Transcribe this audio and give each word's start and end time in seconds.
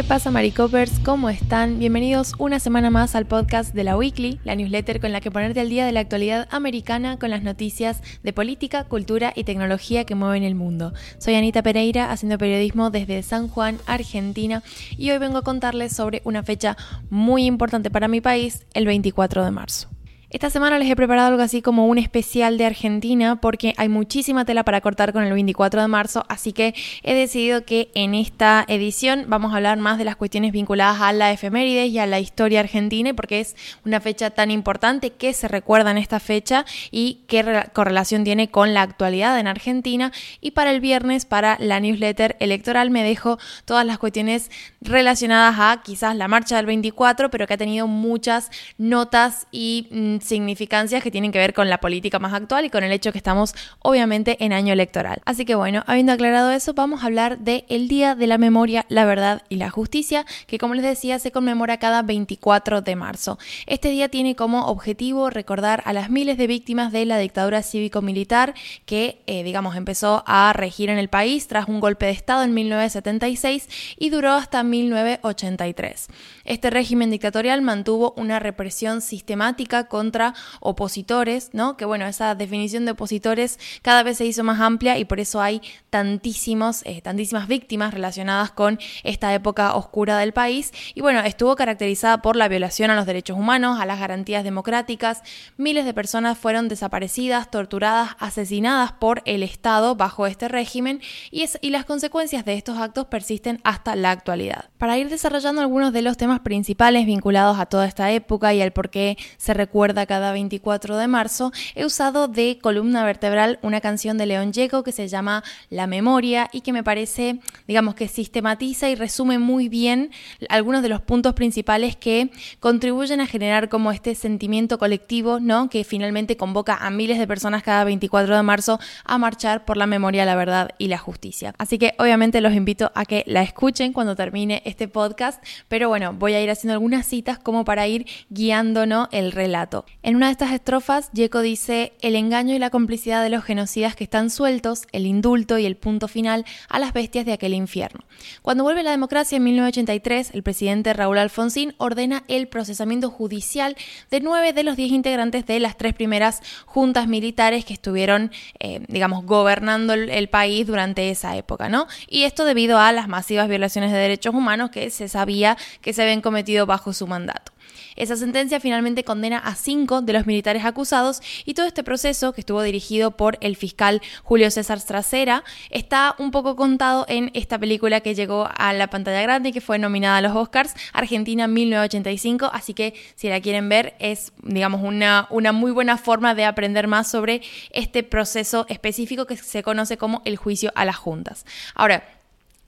¿Qué 0.00 0.04
pasa 0.04 0.30
Maricopers? 0.30 0.98
¿Cómo 1.00 1.28
están? 1.28 1.78
Bienvenidos 1.78 2.32
una 2.38 2.58
semana 2.58 2.88
más 2.88 3.14
al 3.14 3.26
podcast 3.26 3.74
de 3.74 3.84
la 3.84 3.98
Weekly, 3.98 4.40
la 4.44 4.54
newsletter 4.54 4.98
con 4.98 5.12
la 5.12 5.20
que 5.20 5.30
ponerte 5.30 5.60
al 5.60 5.68
día 5.68 5.84
de 5.84 5.92
la 5.92 6.00
actualidad 6.00 6.48
americana 6.50 7.18
con 7.18 7.28
las 7.28 7.42
noticias 7.42 8.00
de 8.22 8.32
política, 8.32 8.84
cultura 8.84 9.34
y 9.36 9.44
tecnología 9.44 10.06
que 10.06 10.14
mueven 10.14 10.42
el 10.42 10.54
mundo. 10.54 10.94
Soy 11.18 11.34
Anita 11.34 11.62
Pereira, 11.62 12.10
haciendo 12.12 12.38
periodismo 12.38 12.88
desde 12.88 13.22
San 13.22 13.48
Juan, 13.48 13.76
Argentina, 13.84 14.62
y 14.96 15.10
hoy 15.10 15.18
vengo 15.18 15.36
a 15.36 15.42
contarles 15.42 15.94
sobre 15.94 16.22
una 16.24 16.42
fecha 16.44 16.78
muy 17.10 17.44
importante 17.44 17.90
para 17.90 18.08
mi 18.08 18.22
país, 18.22 18.64
el 18.72 18.86
24 18.86 19.44
de 19.44 19.50
marzo. 19.50 19.90
Esta 20.32 20.48
semana 20.48 20.78
les 20.78 20.88
he 20.88 20.94
preparado 20.94 21.26
algo 21.26 21.42
así 21.42 21.60
como 21.60 21.88
un 21.88 21.98
especial 21.98 22.56
de 22.56 22.64
Argentina 22.64 23.40
porque 23.40 23.74
hay 23.76 23.88
muchísima 23.88 24.44
tela 24.44 24.62
para 24.64 24.80
cortar 24.80 25.12
con 25.12 25.24
el 25.24 25.32
24 25.32 25.82
de 25.82 25.88
marzo, 25.88 26.24
así 26.28 26.52
que 26.52 26.72
he 27.02 27.14
decidido 27.16 27.64
que 27.64 27.90
en 27.94 28.14
esta 28.14 28.64
edición 28.68 29.24
vamos 29.26 29.52
a 29.52 29.56
hablar 29.56 29.78
más 29.78 29.98
de 29.98 30.04
las 30.04 30.14
cuestiones 30.14 30.52
vinculadas 30.52 31.00
a 31.00 31.12
la 31.12 31.32
efemérides 31.32 31.90
y 31.90 31.98
a 31.98 32.06
la 32.06 32.20
historia 32.20 32.60
argentina 32.60 33.12
porque 33.12 33.40
es 33.40 33.56
una 33.84 34.00
fecha 34.00 34.30
tan 34.30 34.52
importante 34.52 35.10
que 35.10 35.32
se 35.32 35.48
recuerda 35.48 35.90
en 35.90 35.98
esta 35.98 36.20
fecha 36.20 36.64
y 36.92 37.22
qué 37.26 37.64
correlación 37.72 38.22
tiene 38.22 38.52
con 38.52 38.72
la 38.72 38.82
actualidad 38.82 39.36
en 39.36 39.48
Argentina. 39.48 40.12
Y 40.40 40.52
para 40.52 40.70
el 40.70 40.80
viernes, 40.80 41.24
para 41.24 41.56
la 41.58 41.80
newsletter 41.80 42.36
electoral, 42.38 42.90
me 42.90 43.02
dejo 43.02 43.40
todas 43.64 43.84
las 43.84 43.98
cuestiones 43.98 44.52
relacionadas 44.80 45.56
a 45.58 45.82
quizás 45.82 46.16
la 46.16 46.28
marcha 46.28 46.56
del 46.56 46.66
24, 46.66 47.30
pero 47.30 47.46
que 47.46 47.54
ha 47.54 47.58
tenido 47.58 47.86
muchas 47.86 48.50
notas 48.78 49.46
y 49.50 49.88
mm, 49.90 50.18
significancias 50.20 51.02
que 51.02 51.10
tienen 51.10 51.32
que 51.32 51.38
ver 51.38 51.52
con 51.52 51.68
la 51.68 51.78
política 51.78 52.18
más 52.18 52.32
actual 52.32 52.64
y 52.64 52.70
con 52.70 52.82
el 52.82 52.92
hecho 52.92 53.12
que 53.12 53.18
estamos 53.18 53.54
obviamente 53.80 54.42
en 54.44 54.52
año 54.52 54.72
electoral. 54.72 55.20
Así 55.24 55.44
que 55.44 55.54
bueno, 55.54 55.82
habiendo 55.86 56.12
aclarado 56.12 56.50
eso, 56.50 56.72
vamos 56.74 57.02
a 57.02 57.06
hablar 57.06 57.38
del 57.38 57.64
el 57.68 57.88
Día 57.88 58.14
de 58.14 58.26
la 58.26 58.38
Memoria, 58.38 58.86
la 58.88 59.04
Verdad 59.04 59.42
y 59.48 59.56
la 59.56 59.70
Justicia, 59.70 60.24
que 60.46 60.58
como 60.58 60.74
les 60.74 60.84
decía 60.84 61.18
se 61.18 61.30
conmemora 61.30 61.78
cada 61.78 62.02
24 62.02 62.80
de 62.80 62.96
marzo. 62.96 63.38
Este 63.66 63.90
día 63.90 64.08
tiene 64.08 64.34
como 64.34 64.66
objetivo 64.66 65.30
recordar 65.30 65.82
a 65.84 65.92
las 65.92 66.10
miles 66.10 66.38
de 66.38 66.46
víctimas 66.46 66.92
de 66.92 67.04
la 67.04 67.18
dictadura 67.18 67.62
cívico-militar 67.62 68.54
que, 68.86 69.20
eh, 69.26 69.42
digamos, 69.42 69.76
empezó 69.76 70.24
a 70.26 70.52
regir 70.52 70.88
en 70.88 70.98
el 70.98 71.08
país 71.08 71.48
tras 71.48 71.68
un 71.68 71.80
golpe 71.80 72.06
de 72.06 72.12
Estado 72.12 72.42
en 72.44 72.54
1976 72.54 73.68
y 73.98 74.10
duró 74.10 74.32
hasta 74.32 74.62
1983. 74.70 76.08
Este 76.44 76.70
régimen 76.70 77.10
dictatorial 77.10 77.62
mantuvo 77.62 78.12
una 78.16 78.38
represión 78.40 79.02
sistemática 79.02 79.84
con 79.84 80.00
contra 80.00 80.34
opositores, 80.60 81.50
¿no? 81.52 81.76
Que 81.76 81.84
bueno, 81.84 82.06
esa 82.06 82.34
definición 82.34 82.86
de 82.86 82.92
opositores 82.92 83.58
cada 83.82 84.02
vez 84.02 84.16
se 84.16 84.24
hizo 84.24 84.42
más 84.44 84.58
amplia 84.58 84.96
y 84.96 85.04
por 85.04 85.20
eso 85.20 85.42
hay 85.42 85.60
tantísimos, 85.90 86.80
eh, 86.86 87.02
tantísimas 87.02 87.48
víctimas 87.48 87.92
relacionadas 87.92 88.50
con 88.50 88.78
esta 89.04 89.34
época 89.34 89.74
oscura 89.74 90.16
del 90.16 90.32
país. 90.32 90.72
Y 90.94 91.02
bueno, 91.02 91.20
estuvo 91.20 91.54
caracterizada 91.54 92.22
por 92.22 92.34
la 92.34 92.48
violación 92.48 92.90
a 92.90 92.96
los 92.96 93.04
derechos 93.04 93.36
humanos, 93.36 93.78
a 93.78 93.84
las 93.84 94.00
garantías 94.00 94.42
democráticas. 94.42 95.20
Miles 95.58 95.84
de 95.84 95.92
personas 95.92 96.38
fueron 96.38 96.68
desaparecidas, 96.68 97.50
torturadas, 97.50 98.16
asesinadas 98.18 98.92
por 98.92 99.20
el 99.26 99.42
Estado 99.42 99.96
bajo 99.96 100.26
este 100.26 100.48
régimen 100.48 101.02
y 101.30 101.70
las 101.70 101.84
consecuencias 101.84 102.46
de 102.46 102.54
estos 102.54 102.78
actos 102.78 103.04
persisten 103.08 103.60
hasta 103.64 103.94
la 103.96 104.12
actualidad. 104.12 104.59
Para 104.78 104.98
ir 104.98 105.08
desarrollando 105.08 105.60
algunos 105.60 105.92
de 105.92 106.02
los 106.02 106.16
temas 106.16 106.40
principales 106.40 107.06
vinculados 107.06 107.58
a 107.58 107.66
toda 107.66 107.86
esta 107.86 108.10
época 108.10 108.54
y 108.54 108.62
al 108.62 108.72
por 108.72 108.90
qué 108.90 109.16
se 109.36 109.54
recuerda 109.54 110.06
cada 110.06 110.32
24 110.32 110.96
de 110.96 111.06
marzo, 111.06 111.52
he 111.74 111.84
usado 111.84 112.28
de 112.28 112.58
columna 112.60 113.04
vertebral 113.04 113.58
una 113.62 113.80
canción 113.80 114.18
de 114.18 114.26
León 114.26 114.52
Yeco 114.52 114.82
que 114.82 114.92
se 114.92 115.08
llama 115.08 115.44
La 115.68 115.86
Memoria 115.86 116.48
y 116.52 116.62
que 116.62 116.72
me 116.72 116.82
parece, 116.82 117.40
digamos, 117.68 117.94
que 117.94 118.08
sistematiza 118.08 118.88
y 118.88 118.94
resume 118.94 119.38
muy 119.38 119.68
bien 119.68 120.10
algunos 120.48 120.82
de 120.82 120.88
los 120.88 121.02
puntos 121.02 121.34
principales 121.34 121.96
que 121.96 122.30
contribuyen 122.58 123.20
a 123.20 123.26
generar 123.26 123.68
como 123.68 123.92
este 123.92 124.14
sentimiento 124.14 124.78
colectivo, 124.78 125.40
¿no? 125.40 125.68
Que 125.68 125.84
finalmente 125.84 126.36
convoca 126.36 126.76
a 126.76 126.90
miles 126.90 127.18
de 127.18 127.26
personas 127.26 127.62
cada 127.62 127.84
24 127.84 128.36
de 128.36 128.42
marzo 128.42 128.80
a 129.04 129.18
marchar 129.18 129.64
por 129.64 129.76
la 129.76 129.86
memoria, 129.86 130.24
la 130.24 130.36
verdad 130.36 130.70
y 130.78 130.88
la 130.88 130.98
justicia. 130.98 131.54
Así 131.58 131.78
que 131.78 131.94
obviamente 131.98 132.40
los 132.40 132.54
invito 132.54 132.90
a 132.94 133.04
que 133.04 133.24
la 133.26 133.42
escuchen 133.42 133.92
cuando 133.92 134.16
termine 134.16 134.49
este 134.50 134.88
podcast, 134.88 135.42
pero 135.68 135.88
bueno, 135.88 136.12
voy 136.12 136.34
a 136.34 136.42
ir 136.42 136.50
haciendo 136.50 136.72
algunas 136.72 137.06
citas 137.06 137.38
como 137.38 137.64
para 137.64 137.86
ir 137.86 138.06
guiándonos 138.30 139.08
el 139.12 139.32
relato. 139.32 139.84
En 140.02 140.16
una 140.16 140.26
de 140.26 140.32
estas 140.32 140.52
estrofas, 140.52 141.10
Yeco 141.12 141.40
dice, 141.40 141.92
el 142.00 142.16
engaño 142.16 142.54
y 142.54 142.58
la 142.58 142.70
complicidad 142.70 143.22
de 143.22 143.30
los 143.30 143.44
genocidas 143.44 143.94
que 143.94 144.04
están 144.04 144.30
sueltos, 144.30 144.82
el 144.92 145.06
indulto 145.06 145.58
y 145.58 145.66
el 145.66 145.76
punto 145.76 146.08
final 146.08 146.44
a 146.68 146.78
las 146.78 146.92
bestias 146.92 147.26
de 147.26 147.32
aquel 147.32 147.54
infierno. 147.54 148.04
Cuando 148.42 148.64
vuelve 148.64 148.82
la 148.82 148.90
democracia 148.90 149.36
en 149.36 149.44
1983, 149.44 150.32
el 150.34 150.42
presidente 150.42 150.92
Raúl 150.92 151.18
Alfonsín 151.18 151.74
ordena 151.78 152.24
el 152.28 152.48
procesamiento 152.48 153.10
judicial 153.10 153.76
de 154.10 154.20
nueve 154.20 154.52
de 154.52 154.64
los 154.64 154.76
diez 154.76 154.90
integrantes 154.90 155.46
de 155.46 155.60
las 155.60 155.76
tres 155.76 155.94
primeras 155.94 156.42
juntas 156.66 157.06
militares 157.06 157.64
que 157.64 157.72
estuvieron, 157.72 158.30
eh, 158.58 158.80
digamos, 158.88 159.24
gobernando 159.24 159.94
el, 159.94 160.10
el 160.10 160.28
país 160.28 160.66
durante 160.66 161.10
esa 161.10 161.36
época, 161.36 161.68
¿no? 161.68 161.86
Y 162.08 162.24
esto 162.24 162.44
debido 162.44 162.78
a 162.78 162.92
las 162.92 163.08
masivas 163.08 163.48
violaciones 163.48 163.92
de 163.92 163.98
derechos 163.98 164.34
humanos 164.34 164.39
que 164.72 164.90
se 164.90 165.08
sabía 165.08 165.56
que 165.80 165.92
se 165.92 166.02
habían 166.02 166.20
cometido 166.20 166.66
bajo 166.66 166.92
su 166.92 167.06
mandato. 167.06 167.52
Esa 167.96 168.16
sentencia 168.16 168.60
finalmente 168.60 169.04
condena 169.04 169.38
a 169.38 169.54
cinco 169.54 170.00
de 170.00 170.12
los 170.12 170.26
militares 170.26 170.64
acusados 170.64 171.20
y 171.44 171.54
todo 171.54 171.66
este 171.66 171.84
proceso, 171.84 172.32
que 172.32 172.40
estuvo 172.40 172.62
dirigido 172.62 173.10
por 173.10 173.38
el 173.40 173.56
fiscal 173.56 174.00
Julio 174.22 174.50
César 174.50 174.80
Stracera, 174.80 175.44
está 175.70 176.14
un 176.18 176.30
poco 176.30 176.56
contado 176.56 177.04
en 177.08 177.30
esta 177.34 177.58
película 177.58 178.00
que 178.00 178.14
llegó 178.14 178.48
a 178.56 178.72
la 178.72 178.88
pantalla 178.88 179.22
grande 179.22 179.50
y 179.50 179.52
que 179.52 179.60
fue 179.60 179.78
nominada 179.78 180.16
a 180.16 180.20
los 180.22 180.34
Oscars, 180.34 180.74
Argentina 180.92 181.46
1985, 181.46 182.50
así 182.52 182.74
que 182.74 182.94
si 183.16 183.28
la 183.28 183.40
quieren 183.40 183.68
ver 183.68 183.94
es, 183.98 184.32
digamos, 184.42 184.82
una, 184.82 185.26
una 185.30 185.52
muy 185.52 185.70
buena 185.70 185.98
forma 185.98 186.34
de 186.34 186.44
aprender 186.44 186.88
más 186.88 187.10
sobre 187.10 187.42
este 187.70 188.02
proceso 188.02 188.66
específico 188.68 189.26
que 189.26 189.36
se 189.36 189.62
conoce 189.62 189.96
como 189.96 190.22
el 190.24 190.36
juicio 190.36 190.72
a 190.74 190.84
las 190.84 190.96
juntas. 190.96 191.44
Ahora, 191.74 192.02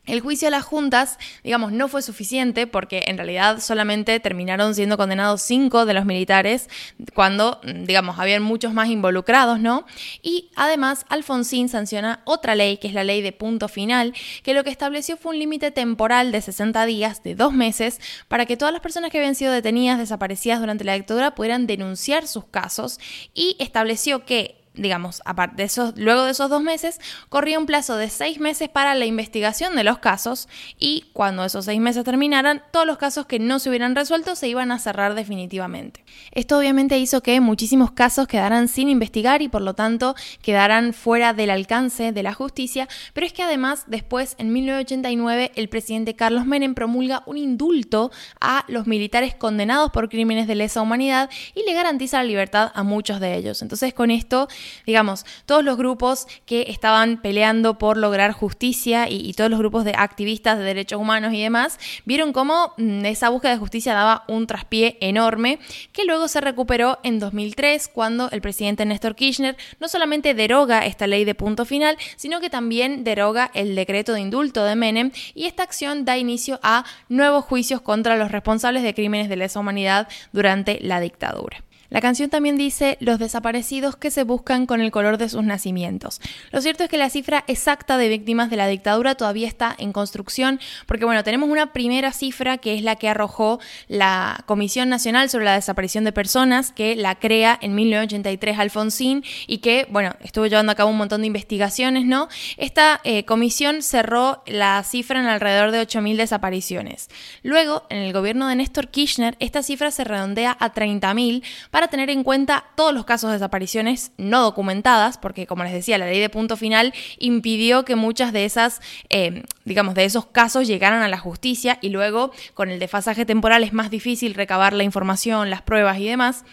el 0.04 0.20
juicio 0.20 0.48
a 0.48 0.50
las 0.50 0.64
juntas, 0.64 1.18
digamos, 1.44 1.70
no 1.70 1.86
fue 1.86 2.02
suficiente 2.02 2.66
porque 2.66 3.04
en 3.06 3.16
realidad 3.16 3.60
solamente 3.60 4.18
terminaron 4.18 4.74
siendo 4.74 4.96
condenados 4.96 5.42
cinco 5.42 5.86
de 5.86 5.94
los 5.94 6.04
militares 6.04 6.68
cuando, 7.14 7.60
digamos, 7.62 8.18
habían 8.18 8.42
muchos 8.42 8.74
más 8.74 8.88
involucrados, 8.88 9.60
¿no? 9.60 9.86
Y 10.20 10.50
además, 10.56 11.06
Alfonsín 11.08 11.68
sanciona 11.68 12.20
otra 12.24 12.56
ley, 12.56 12.78
que 12.78 12.88
es 12.88 12.94
la 12.94 13.04
ley 13.04 13.22
de 13.22 13.30
punto 13.30 13.68
final, 13.68 14.12
que 14.42 14.54
lo 14.54 14.64
que 14.64 14.70
estableció 14.70 15.16
fue 15.16 15.32
un 15.32 15.38
límite 15.38 15.70
temporal 15.70 16.32
de 16.32 16.42
60 16.42 16.84
días, 16.84 17.22
de 17.22 17.36
dos 17.36 17.52
meses, 17.52 18.00
para 18.26 18.44
que 18.44 18.56
todas 18.56 18.72
las 18.72 18.82
personas 18.82 19.12
que 19.12 19.18
habían 19.18 19.36
sido 19.36 19.52
detenidas, 19.52 19.98
desaparecidas 19.98 20.58
durante 20.58 20.82
la 20.84 20.94
dictadura 20.94 21.36
pudieran 21.36 21.68
denunciar 21.68 22.26
sus 22.26 22.44
casos 22.46 22.98
y 23.34 23.56
estableció 23.60 24.24
que 24.24 24.61
digamos, 24.74 25.22
aparte 25.24 25.56
de 25.56 25.64
esos, 25.64 25.96
luego 25.96 26.24
de 26.24 26.30
esos 26.30 26.48
dos 26.48 26.62
meses, 26.62 27.00
corría 27.28 27.58
un 27.58 27.66
plazo 27.66 27.96
de 27.96 28.08
seis 28.08 28.40
meses 28.40 28.68
para 28.68 28.94
la 28.94 29.04
investigación 29.04 29.76
de 29.76 29.84
los 29.84 29.98
casos 29.98 30.48
y 30.78 31.06
cuando 31.12 31.44
esos 31.44 31.66
seis 31.66 31.80
meses 31.80 32.04
terminaran, 32.04 32.62
todos 32.72 32.86
los 32.86 32.98
casos 32.98 33.26
que 33.26 33.38
no 33.38 33.58
se 33.58 33.68
hubieran 33.68 33.94
resuelto 33.94 34.34
se 34.34 34.48
iban 34.48 34.72
a 34.72 34.78
cerrar 34.78 35.14
definitivamente. 35.14 36.04
Esto 36.30 36.58
obviamente 36.58 36.98
hizo 36.98 37.22
que 37.22 37.40
muchísimos 37.40 37.92
casos 37.92 38.26
quedaran 38.26 38.68
sin 38.68 38.88
investigar 38.88 39.42
y 39.42 39.48
por 39.48 39.62
lo 39.62 39.74
tanto 39.74 40.14
quedaran 40.40 40.94
fuera 40.94 41.34
del 41.34 41.50
alcance 41.50 42.12
de 42.12 42.22
la 42.22 42.32
justicia, 42.32 42.88
pero 43.12 43.26
es 43.26 43.32
que 43.32 43.42
además 43.42 43.84
después, 43.86 44.34
en 44.38 44.52
1989, 44.52 45.52
el 45.54 45.68
presidente 45.68 46.14
Carlos 46.14 46.46
Menem 46.46 46.74
promulga 46.74 47.22
un 47.26 47.36
indulto 47.36 48.10
a 48.40 48.64
los 48.68 48.86
militares 48.86 49.34
condenados 49.34 49.90
por 49.90 50.08
crímenes 50.08 50.46
de 50.46 50.54
lesa 50.54 50.80
humanidad 50.80 51.28
y 51.54 51.64
le 51.64 51.74
garantiza 51.74 52.18
la 52.18 52.24
libertad 52.24 52.72
a 52.74 52.82
muchos 52.82 53.20
de 53.20 53.36
ellos. 53.36 53.62
Entonces 53.62 53.92
con 53.94 54.10
esto 54.10 54.48
digamos, 54.86 55.24
todos 55.46 55.64
los 55.64 55.76
grupos 55.76 56.26
que 56.46 56.66
estaban 56.68 57.20
peleando 57.20 57.78
por 57.78 57.96
lograr 57.96 58.32
justicia 58.32 59.08
y, 59.08 59.32
todos 59.32 59.50
los 59.50 59.58
grupos 59.58 59.84
de 59.84 59.94
activistas 59.96 60.58
de 60.58 60.64
derechos 60.64 61.00
humanos 61.00 61.32
y 61.32 61.42
demás, 61.42 61.78
vieron 62.04 62.32
cómo 62.32 62.74
mm, 62.76 63.04
esa 63.06 63.30
búsqueda 63.30 63.52
de 63.52 63.58
justicia 63.58 63.94
daba 63.94 64.24
un 64.28 64.46
traspié 64.46 64.98
enorme, 65.00 65.58
que 65.92 66.04
luego 66.04 66.28
se 66.28 66.40
recuperó 66.40 66.98
en 67.02 67.18
2003, 67.18 67.88
cuando 67.88 68.30
el 68.30 68.40
presidente 68.40 68.84
Néstor 68.84 69.14
Kirchner 69.14 69.56
no 69.80 69.88
solamente 69.88 70.34
deroga 70.34 70.84
esta 70.86 71.06
ley 71.06 71.24
de 71.24 71.34
punto 71.34 71.64
final, 71.64 71.96
sino 72.16 72.40
que 72.40 72.50
también 72.50 73.04
deroga 73.04 73.50
el 73.54 73.74
decreto 73.74 74.12
de 74.12 74.20
indulto 74.20 74.64
de 74.64 74.76
Menem 74.76 75.12
y 75.34 75.46
esta 75.46 75.62
acción 75.62 76.04
da 76.04 76.18
inicio 76.18 76.60
a 76.62 76.84
nuevos 77.08 77.44
juicios 77.44 77.80
contra 77.80 78.16
los 78.16 78.32
responsables 78.32 78.82
de 78.82 78.94
crímenes 78.94 79.28
de 79.28 79.36
lesa 79.36 79.60
humanidad 79.60 80.08
durante 80.32 80.78
la 80.80 81.00
dictadura. 81.00 81.62
La 81.92 82.00
canción 82.00 82.30
también 82.30 82.56
dice 82.56 82.96
los 83.00 83.18
desaparecidos 83.18 83.96
que 83.96 84.10
se 84.10 84.24
buscan 84.24 84.64
con 84.64 84.80
el 84.80 84.90
color 84.90 85.18
de 85.18 85.28
sus 85.28 85.44
nacimientos. 85.44 86.22
Lo 86.50 86.62
cierto 86.62 86.84
es 86.84 86.88
que 86.88 86.96
la 86.96 87.10
cifra 87.10 87.44
exacta 87.48 87.98
de 87.98 88.08
víctimas 88.08 88.48
de 88.48 88.56
la 88.56 88.66
dictadura 88.66 89.14
todavía 89.14 89.46
está 89.46 89.76
en 89.76 89.92
construcción, 89.92 90.58
porque 90.86 91.04
bueno, 91.04 91.22
tenemos 91.22 91.50
una 91.50 91.74
primera 91.74 92.12
cifra 92.12 92.56
que 92.56 92.74
es 92.74 92.82
la 92.82 92.96
que 92.96 93.10
arrojó 93.10 93.60
la 93.88 94.42
Comisión 94.46 94.88
Nacional 94.88 95.28
sobre 95.28 95.44
la 95.44 95.52
Desaparición 95.52 96.04
de 96.04 96.12
Personas, 96.12 96.72
que 96.72 96.96
la 96.96 97.16
crea 97.16 97.58
en 97.60 97.74
1983 97.74 98.58
Alfonsín 98.58 99.22
y 99.46 99.58
que, 99.58 99.86
bueno, 99.90 100.14
estuvo 100.20 100.46
llevando 100.46 100.72
a 100.72 100.76
cabo 100.76 100.88
un 100.88 100.96
montón 100.96 101.20
de 101.20 101.26
investigaciones, 101.26 102.06
¿no? 102.06 102.28
Esta 102.56 103.02
eh, 103.04 103.26
comisión 103.26 103.82
cerró 103.82 104.42
la 104.46 104.82
cifra 104.82 105.20
en 105.20 105.26
alrededor 105.26 105.72
de 105.72 105.82
8.000 105.82 106.16
desapariciones. 106.16 107.10
Luego, 107.42 107.82
en 107.90 107.98
el 107.98 108.14
gobierno 108.14 108.48
de 108.48 108.56
Néstor 108.56 108.88
Kirchner, 108.88 109.36
esta 109.40 109.62
cifra 109.62 109.90
se 109.90 110.04
redondea 110.04 110.56
a 110.58 110.72
30.000 110.72 111.42
para 111.70 111.81
tener 111.88 112.10
en 112.10 112.24
cuenta 112.24 112.64
todos 112.76 112.92
los 112.92 113.04
casos 113.04 113.30
de 113.30 113.34
desapariciones 113.34 114.12
no 114.16 114.42
documentadas, 114.42 115.18
porque 115.18 115.46
como 115.46 115.64
les 115.64 115.72
decía, 115.72 115.98
la 115.98 116.06
ley 116.06 116.20
de 116.20 116.28
punto 116.28 116.56
final 116.56 116.92
impidió 117.18 117.84
que 117.84 117.96
muchas 117.96 118.32
de 118.32 118.44
esas, 118.44 118.80
eh, 119.10 119.44
digamos, 119.64 119.94
de 119.94 120.04
esos 120.04 120.26
casos 120.26 120.66
llegaran 120.66 121.02
a 121.02 121.08
la 121.08 121.18
justicia 121.18 121.78
y 121.80 121.90
luego 121.90 122.32
con 122.54 122.70
el 122.70 122.78
desfasaje 122.78 123.24
temporal 123.24 123.64
es 123.64 123.72
más 123.72 123.90
difícil 123.90 124.34
recabar 124.34 124.72
la 124.72 124.84
información, 124.84 125.50
las 125.50 125.62
pruebas 125.62 125.98
y 125.98 126.06
demás. 126.06 126.44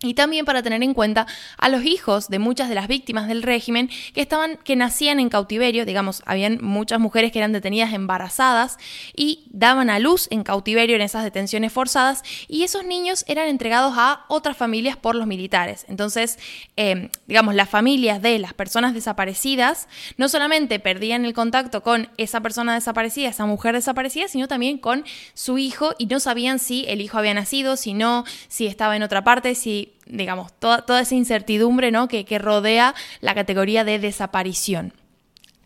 Y 0.00 0.14
también 0.14 0.44
para 0.44 0.62
tener 0.62 0.80
en 0.84 0.94
cuenta 0.94 1.26
a 1.56 1.68
los 1.68 1.84
hijos 1.84 2.28
de 2.28 2.38
muchas 2.38 2.68
de 2.68 2.76
las 2.76 2.86
víctimas 2.86 3.26
del 3.26 3.42
régimen 3.42 3.90
que 4.14 4.20
estaban, 4.20 4.56
que 4.62 4.76
nacían 4.76 5.18
en 5.18 5.28
cautiverio, 5.28 5.84
digamos, 5.84 6.22
habían 6.24 6.58
muchas 6.62 7.00
mujeres 7.00 7.32
que 7.32 7.40
eran 7.40 7.52
detenidas 7.52 7.92
embarazadas 7.92 8.78
y 9.16 9.48
daban 9.50 9.90
a 9.90 9.98
luz 9.98 10.28
en 10.30 10.44
cautiverio 10.44 10.94
en 10.94 11.02
esas 11.02 11.24
detenciones 11.24 11.72
forzadas, 11.72 12.22
y 12.46 12.62
esos 12.62 12.84
niños 12.84 13.24
eran 13.26 13.48
entregados 13.48 13.94
a 13.96 14.24
otras 14.28 14.56
familias 14.56 14.96
por 14.96 15.16
los 15.16 15.26
militares. 15.26 15.84
Entonces, 15.88 16.38
em, 16.76 17.08
digamos, 17.26 17.56
las 17.56 17.68
familias 17.68 18.22
de 18.22 18.38
las 18.38 18.54
personas 18.54 18.94
desaparecidas 18.94 19.88
no 20.16 20.28
solamente 20.28 20.78
perdían 20.78 21.24
el 21.24 21.34
contacto 21.34 21.82
con 21.82 22.08
esa 22.18 22.40
persona 22.40 22.72
desaparecida, 22.74 23.30
esa 23.30 23.46
mujer 23.46 23.74
desaparecida, 23.74 24.28
sino 24.28 24.46
también 24.46 24.78
con 24.78 25.04
su 25.34 25.58
hijo 25.58 25.96
y 25.98 26.06
no 26.06 26.20
sabían 26.20 26.60
si 26.60 26.84
el 26.86 27.00
hijo 27.00 27.18
había 27.18 27.34
nacido, 27.34 27.76
si 27.76 27.94
no, 27.94 28.24
si 28.46 28.68
estaba 28.68 28.94
en 28.94 29.02
otra 29.02 29.24
parte, 29.24 29.56
si 29.56 29.87
digamos, 30.06 30.52
toda, 30.58 30.82
toda 30.82 31.00
esa 31.00 31.14
incertidumbre 31.14 31.90
¿no? 31.90 32.08
que, 32.08 32.24
que 32.24 32.38
rodea 32.38 32.94
la 33.20 33.34
categoría 33.34 33.84
de 33.84 33.98
desaparición. 33.98 34.92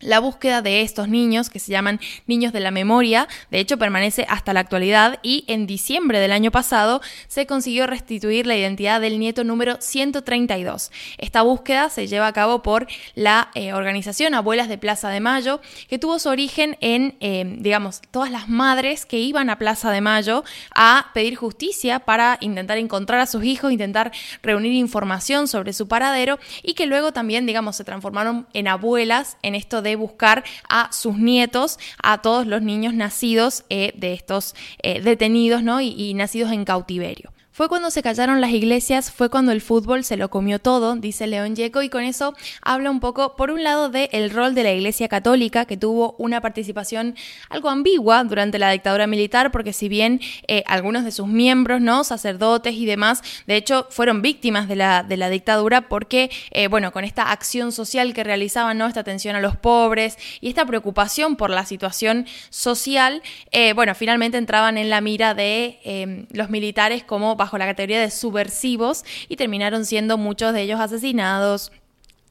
La 0.03 0.19
búsqueda 0.19 0.61
de 0.61 0.81
estos 0.81 1.07
niños, 1.07 1.49
que 1.49 1.59
se 1.59 1.71
llaman 1.71 2.01
niños 2.27 2.51
de 2.51 2.59
la 2.59 2.71
memoria, 2.71 3.29
de 3.51 3.59
hecho 3.59 3.77
permanece 3.77 4.25
hasta 4.27 4.51
la 4.51 4.59
actualidad 4.59 5.19
y 5.23 5.45
en 5.47 5.65
diciembre 5.65 6.19
del 6.19 6.33
año 6.33 6.51
pasado 6.51 7.01
se 7.27 7.47
consiguió 7.47 7.87
restituir 7.87 8.45
la 8.45 8.57
identidad 8.57 8.99
del 8.99 9.17
nieto 9.17 9.45
número 9.45 9.77
132. 9.79 10.91
Esta 11.17 11.41
búsqueda 11.41 11.89
se 11.89 12.07
lleva 12.07 12.27
a 12.27 12.33
cabo 12.33 12.61
por 12.61 12.87
la 13.15 13.49
eh, 13.55 13.73
organización 13.73 14.33
Abuelas 14.33 14.67
de 14.67 14.77
Plaza 14.77 15.09
de 15.09 15.21
Mayo, 15.21 15.61
que 15.87 15.99
tuvo 15.99 16.19
su 16.19 16.27
origen 16.27 16.77
en, 16.81 17.15
eh, 17.21 17.45
digamos, 17.59 18.01
todas 18.11 18.29
las 18.29 18.49
madres 18.49 19.05
que 19.05 19.19
iban 19.19 19.49
a 19.49 19.57
Plaza 19.57 19.89
de 19.91 20.01
Mayo 20.01 20.43
a 20.75 21.11
pedir 21.13 21.35
justicia 21.35 21.99
para 21.99 22.37
intentar 22.41 22.77
encontrar 22.77 23.21
a 23.21 23.25
sus 23.25 23.45
hijos, 23.45 23.71
intentar 23.71 24.11
reunir 24.41 24.73
información 24.73 25.47
sobre 25.47 25.71
su 25.71 25.87
paradero 25.87 26.39
y 26.61 26.73
que 26.73 26.87
luego 26.87 27.13
también, 27.13 27.45
digamos, 27.45 27.77
se 27.77 27.85
transformaron 27.85 28.47
en 28.53 28.67
abuelas 28.67 29.37
en 29.43 29.55
esto 29.55 29.81
de 29.81 29.92
buscar 29.95 30.43
a 30.69 30.91
sus 30.91 31.17
nietos, 31.17 31.79
a 32.01 32.21
todos 32.21 32.47
los 32.47 32.61
niños 32.61 32.93
nacidos 32.93 33.65
eh, 33.69 33.93
de 33.95 34.13
estos 34.13 34.55
eh, 34.81 35.01
detenidos 35.01 35.63
¿no? 35.63 35.81
y 35.81 36.13
nacidos 36.13 36.51
en 36.51 36.65
cautiverio. 36.65 37.31
Fue 37.53 37.69
cuando 37.69 37.91
se 37.91 38.01
callaron 38.01 38.41
las 38.41 38.49
iglesias, 38.49 39.11
fue 39.11 39.29
cuando 39.29 39.51
el 39.51 39.61
fútbol 39.61 40.03
se 40.03 40.17
lo 40.17 40.31
comió 40.31 40.57
todo, 40.57 40.95
dice 40.95 41.27
León 41.27 41.55
Yeco, 41.55 41.83
y 41.83 41.89
con 41.89 42.03
eso 42.03 42.33
habla 42.63 42.89
un 42.89 42.99
poco, 42.99 43.35
por 43.35 43.51
un 43.51 43.63
lado, 43.63 43.89
del 43.89 44.31
rol 44.31 44.55
de 44.55 44.63
la 44.63 44.71
Iglesia 44.71 45.07
Católica, 45.07 45.65
que 45.65 45.77
tuvo 45.77 46.15
una 46.17 46.41
participación 46.41 47.15
algo 47.49 47.69
ambigua 47.69 48.23
durante 48.23 48.57
la 48.57 48.71
dictadura 48.71 49.05
militar, 49.05 49.51
porque 49.51 49.71
si 49.71 49.87
bien 49.87 50.19
eh, 50.47 50.63
algunos 50.65 51.03
de 51.03 51.11
sus 51.11 51.27
miembros, 51.27 51.79
¿no? 51.79 52.03
sacerdotes 52.03 52.73
y 52.73 52.87
demás, 52.87 53.21
de 53.45 53.55
hecho, 53.55 53.85
fueron 53.91 54.23
víctimas 54.23 54.67
de 54.67 54.75
la, 54.75 55.03
de 55.03 55.17
la 55.17 55.29
dictadura, 55.29 55.89
porque, 55.89 56.31
eh, 56.49 56.67
bueno, 56.69 56.91
con 56.91 57.03
esta 57.03 57.31
acción 57.31 57.71
social 57.71 58.15
que 58.15 58.23
realizaban, 58.23 58.79
¿no? 58.79 58.87
esta 58.87 59.01
atención 59.01 59.35
a 59.35 59.41
los 59.41 59.57
pobres 59.57 60.17
y 60.41 60.49
esta 60.49 60.65
preocupación 60.65 61.35
por 61.35 61.51
la 61.51 61.67
situación 61.67 62.25
social, 62.49 63.21
eh, 63.51 63.73
bueno, 63.73 63.93
finalmente 63.93 64.39
entraban 64.39 64.79
en 64.79 64.89
la 64.89 65.01
mira 65.01 65.35
de 65.35 66.25
los 66.31 66.49
militares 66.49 67.03
como 67.03 67.37
bajo 67.43 67.57
la 67.57 67.65
categoría 67.65 67.99
de 67.99 68.09
subversivos 68.09 69.03
y 69.27 69.35
terminaron 69.35 69.83
siendo 69.83 70.17
muchos 70.17 70.53
de 70.53 70.61
ellos 70.61 70.79
asesinados, 70.79 71.73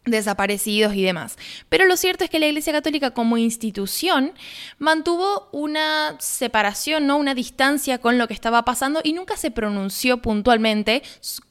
desaparecidos 0.05 0.95
y 0.95 1.03
demás. 1.03 1.37
Pero 1.69 1.87
lo 1.87 1.97
cierto 1.97 2.25
es 2.25 2.31
que 2.31 2.41
la 2.41 2.47
Iglesia 2.47 2.73
Católica 2.73 3.13
como 3.13 3.39
institución 3.39 4.33
mantuvo 4.79 5.49
una 5.53 6.17
separación, 6.19 7.07
¿no? 7.07 7.17
una 7.17 7.35
distancia 7.35 7.99
con 7.99 8.19
lo 8.19 8.27
que 8.27 8.35
estaba 8.35 8.65
pasando 8.65 9.01
y 9.05 9.13
nunca 9.13 9.37
se 9.37 9.53
pronunció 9.53 10.19
puntualmente 10.19 11.03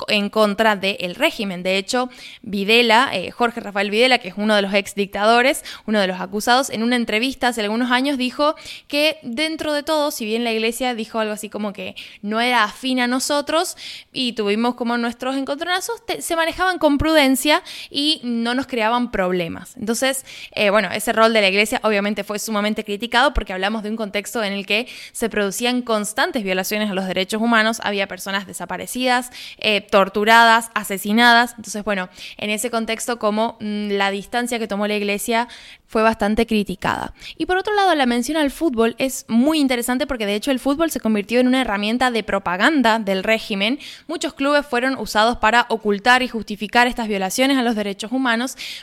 en 0.09 0.30
contra 0.30 0.75
del 0.75 1.15
régimen. 1.15 1.63
De 1.63 1.77
hecho, 1.77 2.09
Videla, 2.42 3.09
eh, 3.13 3.31
Jorge 3.31 3.62
Rafael 3.62 3.89
Videla, 3.89 4.19
que 4.19 4.30
es 4.30 4.33
uno 4.38 4.56
de 4.56 4.62
los 4.62 4.74
ex 4.74 4.95
dictadores, 4.95 5.63
uno 5.86 6.01
de 6.01 6.07
los 6.07 6.19
acusados, 6.19 6.69
en 6.69 6.83
una 6.83 6.98
entrevista 6.98 7.50
hace 7.50 7.62
algunos 7.62 7.89
años 7.92 8.18
dijo 8.18 8.56
que 8.88 9.18
dentro 9.24 9.71
de 9.74 9.83
todo, 9.83 10.12
si 10.12 10.25
bien 10.25 10.44
la 10.44 10.51
Iglesia 10.51 10.94
dijo 10.94 11.19
algo 11.19 11.33
así 11.33 11.50
como 11.50 11.71
que 11.71 11.95
no 12.21 12.42
era 12.42 12.65
afín 12.65 13.00
a 13.00 13.07
nosotros 13.07 13.77
y 14.12 14.33
tuvimos 14.33 14.75
como 14.75 14.98
nuestros 14.98 15.38
encontronazos, 15.38 16.03
se 16.19 16.36
manejaban 16.36 16.80
con 16.80 16.98
prudencia 16.98 17.63
y 17.89 18.19
no 18.44 18.54
nos 18.54 18.68
creaban 18.68 19.12
problemas. 19.12 19.76
Entonces, 19.78 20.26
eh, 20.52 20.70
bueno, 20.70 20.90
ese 20.92 21.14
rol 21.14 21.34
de 21.34 21.42
la 21.42 21.50
iglesia 21.50 21.80
obviamente 21.84 22.24
fue 22.24 22.40
sumamente 22.40 22.84
criticado 22.84 23.34
porque 23.34 23.54
hablamos 23.54 23.84
de 23.84 23.90
un 23.90 23.96
contexto 23.96 24.44
en 24.44 24.54
el 24.54 24.66
que 24.66 24.88
se 25.12 25.30
producían 25.30 25.82
constantes 25.82 26.44
violaciones 26.44 26.90
a 26.90 26.94
los 26.94 27.08
derechos 27.08 27.42
humanos, 27.42 27.82
había 27.84 28.08
personas 28.08 28.48
desaparecidas, 28.48 29.32
eh, 29.58 29.82
torturadas, 29.82 30.70
asesinadas. 30.74 31.52
Entonces, 31.58 31.84
bueno, 31.84 32.10
en 32.38 32.50
ese 32.50 32.70
contexto 32.70 33.20
como 33.20 33.58
mm, 33.60 33.92
la 33.92 34.12
distancia 34.12 34.60
que 34.60 34.68
tomó 34.68 34.88
la 34.88 34.96
iglesia 34.96 35.48
fue 35.92 36.04
bastante 36.04 36.48
criticada. 36.48 37.14
Y 37.38 37.46
por 37.46 37.58
otro 37.58 37.74
lado, 37.76 37.94
la 37.96 38.06
mención 38.06 38.38
al 38.38 38.50
fútbol 38.50 38.96
es 38.98 39.26
muy 39.28 39.60
interesante 39.60 40.08
porque 40.08 40.26
de 40.26 40.36
hecho 40.36 40.50
el 40.50 40.60
fútbol 40.60 40.90
se 40.90 41.02
convirtió 41.02 41.42
en 41.42 41.48
una 41.48 41.60
herramienta 41.60 42.12
de 42.12 42.24
propaganda 42.24 42.98
del 42.98 43.24
régimen. 43.24 43.78
Muchos 44.08 44.34
clubes 44.34 44.66
fueron 44.66 44.98
usados 44.98 45.38
para 45.38 45.66
ocultar 45.68 46.24
y 46.24 46.30
justificar 46.30 46.88
estas 46.88 47.10
violaciones 47.10 47.58
a 47.58 47.62
los 47.62 47.76
derechos 47.76 48.10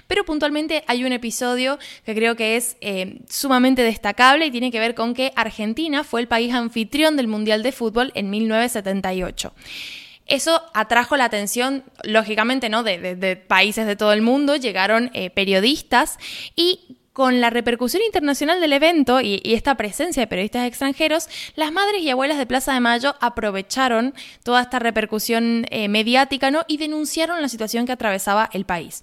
pero 0.07 0.25
puntualmente 0.25 0.85
hay 0.87 1.05
un 1.05 1.13
episodio 1.13 1.79
que 2.05 2.15
creo 2.15 2.37
que 2.37 2.57
es 2.57 2.77
eh, 2.81 3.21
sumamente 3.29 3.83
destacable 3.83 4.47
y 4.47 4.51
tiene 4.51 4.71
que 4.71 4.81
ver 4.81 4.95
con 4.95 5.15
que 5.15 5.33
Argentina 5.37 6.05
fue 6.05 6.21
el 6.21 6.29
país 6.29 6.53
anfitrión 6.55 7.17
del 7.17 7.29
Mundial 7.29 7.63
de 7.63 7.73
Fútbol 7.73 8.13
en 8.15 8.31
1978. 8.31 9.53
Eso 10.27 10.63
atrajo 10.75 11.17
la 11.17 11.25
atención, 11.25 11.85
lógicamente, 12.05 12.69
¿no? 12.69 12.83
De, 12.83 13.37
países 13.49 13.87
de 13.87 13.97
todo 13.97 14.13
el 14.13 14.21
mundo, 14.21 14.57
llegaron 14.57 15.11
eh, 15.15 15.31
periodistas 15.31 16.19
y 16.55 16.99
con 17.19 17.41
la 17.41 17.51
repercusión 17.51 18.01
internacional 18.05 18.61
del 18.61 18.75
evento 18.75 19.21
y, 19.21 19.41
esta 19.45 19.75
presencia 19.77 20.23
de 20.23 20.29
periodistas 20.29 20.69
extranjeros, 20.69 21.29
las 21.57 21.73
madres 21.73 22.03
y 22.03 22.11
abuelas 22.11 22.39
de 22.39 22.47
Plaza 22.47 22.75
de 22.75 22.79
Mayo 22.79 23.17
aprovecharon 23.21 24.15
toda 24.45 24.63
esta 24.63 24.79
repercusión 24.79 25.67
eh, 25.71 25.89
mediática 25.89 26.53
¿no? 26.53 26.63
y 26.69 26.77
denunciaron 26.77 27.43
la 27.43 27.49
situación 27.49 27.87
que 27.87 27.93
atravesaba 27.93 28.49
el 28.53 28.67
país. 28.67 29.03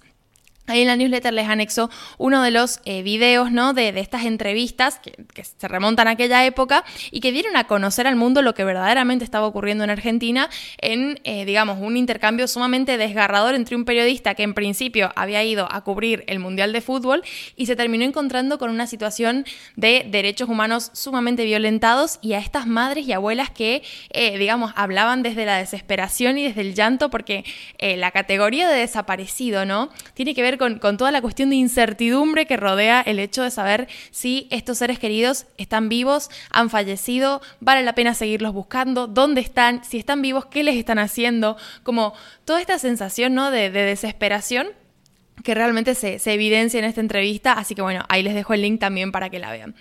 Ahí 0.68 0.80
en 0.80 0.88
la 0.88 0.96
newsletter 0.96 1.32
les 1.32 1.48
anexo 1.48 1.90
uno 2.18 2.42
de 2.42 2.50
los 2.50 2.80
eh, 2.84 3.02
videos 3.02 3.52
¿no? 3.52 3.72
de, 3.72 3.88
estas 4.00 4.24
entrevistas 4.24 4.98
que, 4.98 5.44
se 5.44 5.68
remontan 5.68 6.08
a 6.08 6.12
aquella 6.12 6.44
época 6.44 6.84
y 7.12 7.20
que 7.20 7.30
dieron 7.30 7.56
a 7.56 7.64
conocer 7.68 8.08
al 8.08 8.16
mundo 8.16 8.42
lo 8.42 8.54
que 8.54 8.64
verdaderamente 8.64 9.24
estaba 9.24 9.46
ocurriendo 9.46 9.84
en 9.84 9.90
Argentina 9.90 10.50
en, 10.78 11.20
eh, 11.22 11.44
digamos, 11.44 11.78
un 11.80 11.96
intercambio 11.96 12.48
sumamente 12.48 12.98
desgarrador 12.98 13.54
entre 13.54 13.76
un 13.76 13.84
periodista 13.84 14.34
que 14.34 14.42
en 14.42 14.54
principio 14.54 15.12
había 15.14 15.44
ido 15.44 15.68
a 15.70 15.84
cubrir 15.84 16.24
el 16.26 16.40
Mundial 16.40 16.72
de 16.72 16.80
Fútbol 16.80 17.22
y 17.54 17.66
se 17.66 17.76
terminó 17.76 18.04
encontrando 18.04 18.58
con 18.58 18.70
una 18.70 18.88
situación 18.88 19.44
de 19.76 20.04
derechos 20.08 20.48
humanos 20.48 20.90
sumamente 20.94 21.44
violentados 21.44 22.18
y 22.22 22.32
a 22.32 22.38
estas 22.38 22.66
madres 22.66 23.06
y 23.06 23.12
abuelas 23.12 23.50
que, 23.50 23.84
eh, 24.10 24.36
digamos, 24.36 24.72
hablaban 24.74 25.22
desde 25.22 25.46
la 25.46 25.58
desesperación 25.58 26.38
y 26.38 26.42
desde 26.42 26.62
el 26.62 26.74
llanto 26.74 27.08
porque 27.08 27.44
la 27.78 28.10
categoría 28.10 28.68
de 28.68 28.80
desaparecido, 28.80 29.64
¿no? 29.64 29.90
Tiene 30.14 30.34
que 30.34 30.42
ver 30.42 30.55
con, 30.58 30.78
toda 30.78 31.10
la 31.10 31.20
cuestión 31.20 31.50
de 31.50 31.56
incertidumbre 31.56 32.46
que 32.46 32.56
rodea 32.56 33.00
el 33.00 33.18
hecho 33.18 33.42
de 33.42 33.50
saber 33.50 33.88
si 34.10 34.48
estos 34.50 34.78
seres 34.78 34.98
queridos 34.98 35.46
están 35.56 35.88
vivos, 35.88 36.30
han 36.50 36.70
fallecido, 36.70 37.40
vale 37.60 37.82
la 37.82 37.94
pena 37.94 38.14
seguirlos 38.14 38.52
buscando, 38.52 39.06
dónde 39.06 39.40
están, 39.40 39.84
si 39.84 39.98
están 39.98 40.22
vivos, 40.22 40.46
qué 40.46 40.62
les 40.62 40.76
están 40.76 40.98
haciendo, 40.98 41.56
como 41.82 42.14
toda 42.44 42.60
esta 42.60 42.78
sensación 42.78 43.34
¿no? 43.34 43.50
de, 43.50 43.70
desesperación 43.70 44.68
que 45.44 45.54
realmente 45.54 45.94
se, 45.94 46.18
se, 46.18 46.32
evidencia 46.32 46.78
en 46.78 46.84
esta 46.84 47.00
entrevista, 47.00 47.52
así 47.52 47.74
que 47.74 47.82
bueno, 47.82 48.04
ahí 48.08 48.22
les 48.22 48.34
dejo 48.34 48.54
el 48.54 48.62
link 48.62 48.80
también 48.80 49.12
para 49.12 49.30
que 49.30 49.38
la 49.38 49.50
vean. 49.50 49.74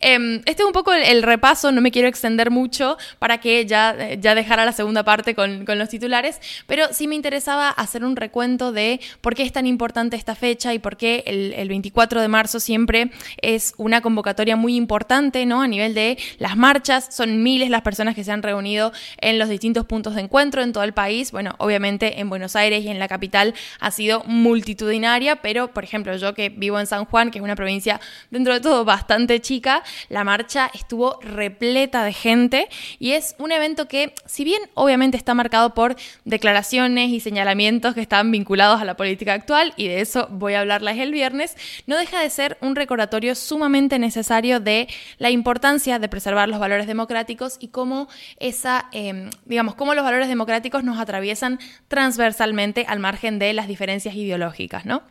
Em, 0.00 0.36
este 0.46 0.62
es 0.62 0.66
un 0.66 0.72
poco 0.72 0.94
el, 0.94 1.22
repaso, 1.22 1.72
no 1.72 1.82
me 1.82 1.90
quiero 1.90 2.08
extender 2.08 2.50
mucho 2.50 2.96
para 3.18 3.38
que 3.38 3.66
ya, 3.66 4.14
ya 4.14 4.34
dejara 4.34 4.64
la 4.64 4.72
segunda 4.72 5.04
parte 5.04 5.34
con, 5.34 5.66
los 5.66 5.88
titulares, 5.90 6.40
pero 6.66 6.86
sí 6.92 7.06
me 7.06 7.14
interesaba 7.14 7.68
hacer 7.68 8.02
un 8.02 8.16
recuento 8.16 8.72
de 8.72 8.98
por 9.20 9.34
qué 9.34 9.42
es 9.42 9.52
tan 9.52 9.66
importante 9.66 10.16
esta 10.16 10.34
fecha 10.34 10.72
y 10.72 10.78
por 10.78 10.96
qué 10.96 11.22
el, 11.26 11.52
el 11.52 11.68
24 11.68 12.22
de 12.22 12.28
marzo 12.28 12.60
siempre 12.60 13.10
es 13.42 13.74
una 13.76 14.00
convocatoria 14.00 14.56
muy 14.56 14.74
importante, 14.74 15.44
¿no? 15.44 15.60
A 15.60 15.68
nivel 15.68 15.94
de 15.94 16.18
las 16.38 16.56
marchas, 16.56 17.08
son 17.10 17.42
miles 17.42 17.68
las 17.68 17.82
personas 17.82 18.14
que 18.14 18.24
se 18.24 18.32
han 18.32 18.42
reunido 18.42 18.92
en 19.18 19.38
los 19.38 19.50
distintos 19.50 19.84
puntos 19.84 20.14
de 20.14 20.22
encuentro 20.22 20.62
en 20.62 20.72
todo 20.72 20.84
el 20.84 20.94
país. 20.94 21.30
Bueno, 21.30 21.54
obviamente 21.58 22.20
en 22.20 22.30
Buenos 22.30 22.56
Aires 22.56 22.84
y 22.84 22.88
en 22.88 22.98
la 22.98 23.06
capital 23.06 23.54
ha 23.80 23.90
sido 23.90 24.24
multitudinaria, 24.24 25.36
pero 25.36 25.72
por 25.72 25.84
ejemplo, 25.84 26.16
yo 26.16 26.32
que 26.34 26.48
vivo 26.48 26.80
en 26.80 26.86
San 26.86 27.04
Juan, 27.04 27.30
que 27.30 27.38
es 27.38 27.44
una 27.44 27.54
provincia 27.54 28.00
dentro 28.30 28.54
de 28.54 28.60
todo 28.60 28.84
bastante 28.84 29.40
chica, 29.40 29.82
la 30.08 30.24
marcha 30.24 30.70
estuvo 30.74 31.18
repleta 31.22 32.04
de 32.04 32.12
gente 32.12 32.68
y 32.98 33.12
es 33.12 33.34
un 33.38 33.52
evento 33.52 33.88
que, 33.88 34.14
si 34.26 34.44
bien 34.44 34.60
obviamente 34.74 35.16
está 35.16 35.34
marcado 35.34 35.74
por 35.74 35.96
declaraciones 36.24 37.10
y 37.10 37.20
señalamientos 37.20 37.94
que 37.94 38.00
están 38.00 38.30
vinculados 38.30 38.80
a 38.80 38.84
la 38.84 38.96
política 38.96 39.34
actual, 39.34 39.72
y 39.76 39.88
de 39.88 40.00
eso 40.00 40.28
voy 40.30 40.54
a 40.54 40.60
hablarles 40.60 40.98
el 40.98 41.12
viernes, 41.12 41.56
no 41.86 41.96
deja 41.96 42.20
de 42.20 42.30
ser 42.30 42.58
un 42.60 42.76
recordatorio 42.76 43.34
sumamente 43.34 43.98
necesario 43.98 44.60
de 44.60 44.88
la 45.18 45.30
importancia 45.30 45.98
de 45.98 46.08
preservar 46.08 46.48
los 46.48 46.60
valores 46.60 46.86
democráticos 46.86 47.56
y 47.60 47.68
cómo 47.68 48.08
esa, 48.38 48.88
em, 48.92 49.30
digamos, 49.44 49.74
cómo 49.74 49.94
los 49.94 50.04
valores 50.04 50.28
democráticos 50.28 50.84
nos 50.84 50.98
atraviesan 50.98 51.58
transversalmente 51.88 52.84
al 52.88 52.98
margen 52.98 53.38
de 53.38 53.52
las 53.52 53.68
diferencias 53.68 54.14
ideológicas, 54.14 54.84
¿no? 54.84 55.02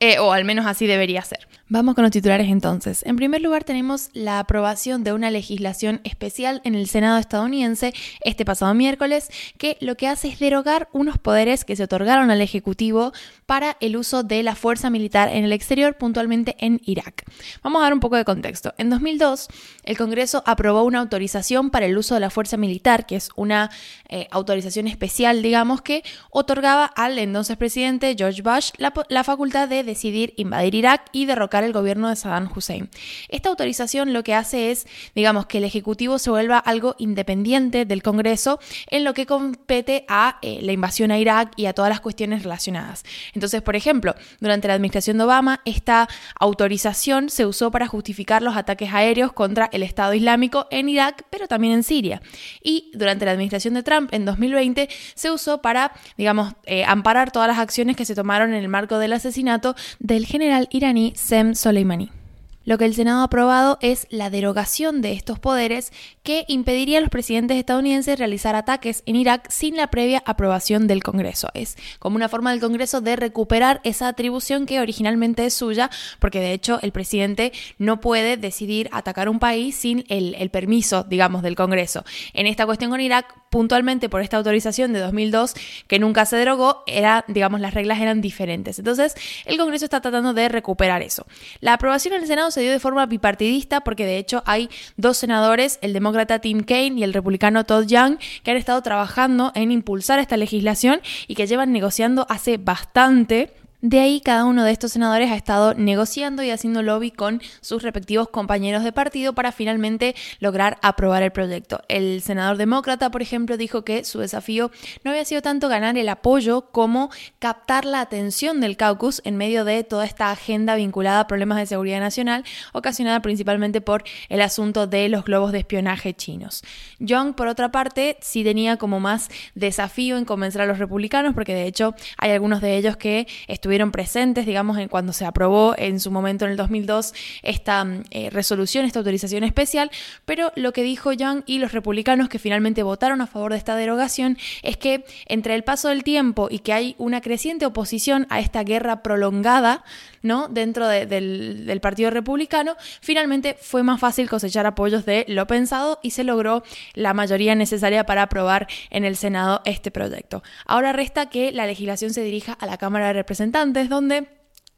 Eh, 0.00 0.18
o 0.18 0.32
al 0.32 0.44
menos 0.44 0.66
así 0.66 0.86
debería 0.86 1.22
ser. 1.22 1.46
Vamos 1.68 1.94
con 1.94 2.02
los 2.02 2.10
titulares 2.10 2.48
entonces. 2.48 3.02
En 3.06 3.16
primer 3.16 3.40
lugar 3.40 3.64
tenemos 3.64 4.10
la 4.12 4.38
aprobación 4.38 5.02
de 5.02 5.12
una 5.12 5.30
legislación 5.30 6.00
especial 6.04 6.60
en 6.64 6.74
el 6.74 6.88
Senado 6.88 7.16
estadounidense 7.18 7.94
este 8.22 8.44
pasado 8.44 8.74
miércoles 8.74 9.30
que 9.56 9.78
lo 9.80 9.96
que 9.96 10.08
hace 10.08 10.28
es 10.28 10.38
derogar 10.38 10.88
unos 10.92 11.16
poderes 11.18 11.64
que 11.64 11.74
se 11.74 11.84
otorgaron 11.84 12.30
al 12.30 12.42
Ejecutivo 12.42 13.12
para 13.46 13.76
el 13.80 13.96
uso 13.96 14.22
de 14.22 14.42
la 14.42 14.54
fuerza 14.54 14.90
militar 14.90 15.28
en 15.30 15.44
el 15.44 15.52
exterior, 15.52 15.96
puntualmente 15.96 16.56
en 16.58 16.80
Irak. 16.84 17.24
Vamos 17.62 17.80
a 17.80 17.84
dar 17.84 17.94
un 17.94 18.00
poco 18.00 18.16
de 18.16 18.24
contexto. 18.24 18.74
En 18.78 18.90
2002, 18.90 19.48
el 19.84 19.96
Congreso 19.96 20.42
aprobó 20.46 20.82
una 20.82 21.00
autorización 21.00 21.70
para 21.70 21.86
el 21.86 21.96
uso 21.96 22.14
de 22.14 22.20
la 22.20 22.30
fuerza 22.30 22.56
militar, 22.56 23.06
que 23.06 23.16
es 23.16 23.30
una 23.36 23.70
eh, 24.08 24.28
autorización 24.30 24.86
especial, 24.86 25.42
digamos, 25.42 25.82
que 25.82 26.02
otorgaba 26.30 26.84
al 26.84 27.18
entonces 27.18 27.56
presidente 27.56 28.14
George 28.18 28.42
Bush 28.42 28.70
la, 28.78 28.92
la 29.08 29.24
facultad 29.24 29.68
de 29.68 29.83
decidir 29.84 30.34
invadir 30.36 30.74
Irak 30.74 31.06
y 31.12 31.26
derrocar 31.26 31.64
el 31.64 31.72
gobierno 31.72 32.08
de 32.08 32.16
Saddam 32.16 32.50
Hussein. 32.54 32.88
Esta 33.28 33.48
autorización 33.48 34.12
lo 34.12 34.22
que 34.22 34.34
hace 34.34 34.70
es, 34.70 34.86
digamos, 35.14 35.46
que 35.46 35.58
el 35.58 35.64
Ejecutivo 35.64 36.18
se 36.18 36.30
vuelva 36.30 36.58
algo 36.58 36.94
independiente 36.98 37.84
del 37.84 38.02
Congreso 38.02 38.60
en 38.90 39.04
lo 39.04 39.14
que 39.14 39.26
compete 39.26 40.04
a 40.08 40.38
eh, 40.42 40.60
la 40.62 40.72
invasión 40.72 41.10
a 41.10 41.18
Irak 41.18 41.52
y 41.56 41.66
a 41.66 41.72
todas 41.72 41.88
las 41.88 42.00
cuestiones 42.00 42.42
relacionadas. 42.42 43.04
Entonces, 43.34 43.62
por 43.62 43.76
ejemplo, 43.76 44.14
durante 44.40 44.68
la 44.68 44.74
administración 44.74 45.18
de 45.18 45.24
Obama, 45.24 45.60
esta 45.64 46.08
autorización 46.38 47.30
se 47.30 47.46
usó 47.46 47.70
para 47.70 47.86
justificar 47.86 48.42
los 48.42 48.56
ataques 48.56 48.92
aéreos 48.92 49.32
contra 49.32 49.68
el 49.72 49.82
Estado 49.82 50.14
Islámico 50.14 50.66
en 50.70 50.88
Irak, 50.88 51.24
pero 51.30 51.48
también 51.48 51.74
en 51.74 51.82
Siria. 51.82 52.22
Y 52.62 52.90
durante 52.94 53.24
la 53.24 53.32
administración 53.32 53.74
de 53.74 53.82
Trump, 53.82 54.12
en 54.12 54.24
2020, 54.24 54.88
se 55.14 55.30
usó 55.30 55.60
para, 55.62 55.92
digamos, 56.16 56.54
eh, 56.64 56.84
amparar 56.84 57.30
todas 57.30 57.48
las 57.48 57.58
acciones 57.58 57.96
que 57.96 58.04
se 58.04 58.14
tomaron 58.14 58.52
en 58.52 58.62
el 58.62 58.68
marco 58.68 58.98
del 58.98 59.12
asesinato 59.12 59.73
del 60.00 60.26
general 60.26 60.66
iraní 60.70 61.12
Sem 61.16 61.54
Soleimani. 61.54 62.23
Lo 62.64 62.78
que 62.78 62.86
el 62.86 62.94
Senado 62.94 63.20
ha 63.20 63.24
aprobado 63.24 63.78
es 63.82 64.06
la 64.10 64.30
derogación 64.30 65.02
de 65.02 65.12
estos 65.12 65.38
poderes 65.38 65.92
que 66.22 66.46
impediría 66.48 66.98
a 66.98 67.00
los 67.02 67.10
presidentes 67.10 67.58
estadounidenses 67.58 68.18
realizar 68.18 68.56
ataques 68.56 69.02
en 69.04 69.16
Irak 69.16 69.50
sin 69.50 69.76
la 69.76 69.88
previa 69.88 70.22
aprobación 70.24 70.86
del 70.86 71.02
Congreso. 71.02 71.48
Es 71.52 71.76
como 71.98 72.16
una 72.16 72.30
forma 72.30 72.50
del 72.50 72.60
Congreso 72.60 73.02
de 73.02 73.16
recuperar 73.16 73.82
esa 73.84 74.08
atribución 74.08 74.64
que 74.64 74.80
originalmente 74.80 75.44
es 75.44 75.52
suya, 75.52 75.90
porque 76.18 76.40
de 76.40 76.52
hecho 76.52 76.78
el 76.80 76.92
presidente 76.92 77.52
no 77.78 78.00
puede 78.00 78.38
decidir 78.38 78.88
atacar 78.92 79.28
un 79.28 79.38
país 79.38 79.76
sin 79.76 80.04
el, 80.08 80.50
permiso, 80.50 81.04
digamos, 81.04 81.42
del 81.42 81.56
Congreso. 81.56 82.04
En 82.32 82.46
esta 82.46 82.64
cuestión 82.64 82.90
con 82.90 83.00
Irak, 83.00 83.34
puntualmente 83.50 84.08
por 84.08 84.22
esta 84.22 84.38
autorización 84.38 84.92
de 84.92 85.00
2002 85.00 85.54
que 85.86 85.98
nunca 85.98 86.24
se 86.24 86.36
derogó, 86.36 86.82
era, 86.86 87.24
digamos, 87.28 87.60
las 87.60 87.74
reglas 87.74 88.00
eran 88.00 88.22
diferentes. 88.22 88.78
Entonces, 88.78 89.14
el 89.44 89.58
Congreso 89.58 89.84
está 89.84 90.00
tratando 90.00 90.32
de 90.32 90.48
recuperar 90.48 91.02
eso. 91.02 91.26
La 91.60 91.74
aprobación 91.74 92.14
en 92.14 92.22
el 92.22 92.26
Senado 92.26 92.50
se 92.54 92.60
dio 92.60 92.70
de 92.70 92.80
forma 92.80 93.04
bipartidista 93.06 93.82
porque 93.82 94.06
de 94.06 94.18
hecho 94.18 94.42
hay 94.46 94.70
dos 94.96 95.16
senadores, 95.16 95.78
el 95.82 95.92
demócrata 95.92 96.38
Tim 96.38 96.62
Kaine 96.62 97.00
y 97.00 97.02
el 97.02 97.12
republicano 97.12 97.64
Todd 97.64 97.86
Young, 97.86 98.18
que 98.42 98.50
han 98.52 98.56
estado 98.56 98.80
trabajando 98.82 99.52
en 99.54 99.72
impulsar 99.72 100.18
esta 100.18 100.36
legislación 100.36 101.00
y 101.28 101.34
que 101.34 101.46
llevan 101.46 101.72
negociando 101.72 102.26
hace 102.30 102.56
bastante 102.56 103.52
de 103.84 104.00
ahí 104.00 104.22
cada 104.22 104.46
uno 104.46 104.64
de 104.64 104.72
estos 104.72 104.92
senadores 104.92 105.30
ha 105.30 105.36
estado 105.36 105.74
negociando 105.74 106.42
y 106.42 106.48
haciendo 106.48 106.82
lobby 106.82 107.10
con 107.10 107.42
sus 107.60 107.82
respectivos 107.82 108.30
compañeros 108.30 108.82
de 108.82 108.92
partido 108.92 109.34
para 109.34 109.52
finalmente 109.52 110.14
lograr 110.40 110.78
aprobar 110.80 111.22
el 111.22 111.32
proyecto. 111.32 111.82
El 111.88 112.22
senador 112.22 112.56
demócrata, 112.56 113.10
por 113.10 113.20
ejemplo, 113.20 113.58
dijo 113.58 113.84
que 113.84 114.04
su 114.04 114.20
desafío 114.20 114.70
no 115.02 115.10
había 115.10 115.26
sido 115.26 115.42
tanto 115.42 115.68
ganar 115.68 115.98
el 115.98 116.08
apoyo 116.08 116.70
como 116.72 117.10
captar 117.38 117.84
la 117.84 118.00
atención 118.00 118.58
del 118.62 118.78
caucus 118.78 119.20
en 119.26 119.36
medio 119.36 119.66
de 119.66 119.84
toda 119.84 120.06
esta 120.06 120.30
agenda 120.30 120.76
vinculada 120.76 121.20
a 121.20 121.26
problemas 121.26 121.58
de 121.58 121.66
seguridad 121.66 122.00
nacional, 122.00 122.42
ocasionada 122.72 123.20
principalmente 123.20 123.82
por 123.82 124.02
el 124.30 124.40
asunto 124.40 124.86
de 124.86 125.10
los 125.10 125.26
globos 125.26 125.52
de 125.52 125.58
espionaje 125.58 126.14
chinos. 126.14 126.62
Young, 127.00 127.34
por 127.34 127.48
otra 127.48 127.70
parte, 127.70 128.16
sí 128.22 128.44
tenía 128.44 128.78
como 128.78 128.98
más 128.98 129.28
desafío 129.54 130.16
en 130.16 130.24
convencer 130.24 130.62
a 130.62 130.66
los 130.66 130.78
republicanos, 130.78 131.34
porque 131.34 131.54
de 131.54 131.66
hecho 131.66 131.94
hay 132.16 132.30
algunos 132.30 132.62
de 132.62 132.78
ellos 132.78 132.96
que 132.96 133.26
estuvieron 133.46 133.73
presentes, 133.90 134.46
digamos, 134.46 134.78
en 134.78 134.88
cuando 134.88 135.12
se 135.12 135.24
aprobó 135.24 135.74
en 135.76 136.00
su 136.00 136.10
momento 136.10 136.44
en 136.44 136.52
el 136.52 136.56
2002 136.56 137.14
esta 137.42 137.84
mm, 137.84 138.02
eh, 138.10 138.30
resolución, 138.30 138.84
esta 138.84 139.00
autorización 139.00 139.44
especial, 139.44 139.90
pero 140.24 140.52
lo 140.56 140.72
que 140.72 140.82
dijo 140.82 141.12
Young 141.12 141.42
y 141.46 141.58
los 141.58 141.72
republicanos 141.72 142.28
que 142.28 142.38
finalmente 142.38 142.82
votaron 142.82 143.20
a 143.20 143.26
favor 143.26 143.52
de 143.52 143.58
esta 143.58 143.76
derogación 143.76 144.38
es 144.62 144.76
que 144.76 145.04
entre 145.26 145.54
el 145.54 145.64
paso 145.64 145.88
del 145.88 146.04
tiempo 146.04 146.48
y 146.50 146.60
que 146.60 146.72
hay 146.72 146.94
una 146.98 147.20
creciente 147.20 147.66
oposición 147.66 148.26
a 148.30 148.40
esta 148.40 148.62
guerra 148.62 149.02
prolongada, 149.02 149.84
¿no? 150.22 150.48
Dentro 150.48 150.88
del 150.88 151.78
Partido 151.82 152.10
Republicano, 152.10 152.76
finalmente 153.00 153.56
fue 153.60 153.82
más 153.82 154.00
fácil 154.00 154.28
cosechar 154.28 154.66
apoyos 154.66 155.04
de 155.04 155.24
lo 155.28 155.46
pensado 155.46 155.98
y 156.02 156.10
se 156.10 156.24
logró 156.24 156.62
la 156.94 157.12
mayoría 157.12 157.54
necesaria 157.54 158.06
para 158.06 158.22
aprobar 158.22 158.66
en 158.90 159.04
el 159.04 159.16
Senado 159.16 159.60
este 159.64 159.90
proyecto. 159.90 160.42
Ahora 160.66 160.92
resta 160.92 161.28
que 161.28 161.52
la 161.52 161.66
legislación 161.66 162.12
se 162.12 162.22
dirija 162.22 162.52
a 162.54 162.66
la 162.66 162.78
Cámara 162.78 163.08
de 163.08 163.12
Representantes 163.14 163.63
donde 163.72 164.28